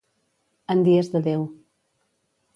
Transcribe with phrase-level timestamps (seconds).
[0.75, 1.45] En dies de Déu.